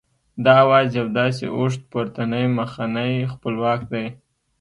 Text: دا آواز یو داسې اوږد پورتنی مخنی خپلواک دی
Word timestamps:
دا 0.43 0.51
آواز 0.63 0.87
یو 0.99 1.07
داسې 1.19 1.45
اوږد 1.57 1.81
پورتنی 1.91 2.45
مخنی 2.59 3.13
خپلواک 3.33 3.79
دی 3.91 4.05